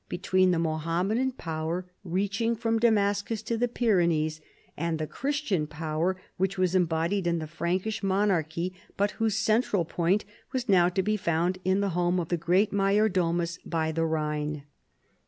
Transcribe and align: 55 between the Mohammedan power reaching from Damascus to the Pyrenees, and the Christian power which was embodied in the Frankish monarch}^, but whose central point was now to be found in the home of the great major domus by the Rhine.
55 0.05 0.09
between 0.19 0.49
the 0.49 0.57
Mohammedan 0.57 1.31
power 1.33 1.85
reaching 2.03 2.55
from 2.55 2.79
Damascus 2.79 3.43
to 3.43 3.55
the 3.55 3.67
Pyrenees, 3.67 4.41
and 4.75 4.97
the 4.97 5.05
Christian 5.05 5.67
power 5.67 6.17
which 6.37 6.57
was 6.57 6.73
embodied 6.73 7.27
in 7.27 7.37
the 7.37 7.45
Frankish 7.45 8.01
monarch}^, 8.01 8.73
but 8.97 9.11
whose 9.21 9.37
central 9.37 9.85
point 9.85 10.25
was 10.53 10.67
now 10.67 10.89
to 10.89 11.03
be 11.03 11.17
found 11.17 11.59
in 11.63 11.81
the 11.81 11.89
home 11.89 12.19
of 12.19 12.29
the 12.29 12.35
great 12.37 12.73
major 12.73 13.09
domus 13.09 13.59
by 13.63 13.91
the 13.91 14.03
Rhine. 14.07 14.63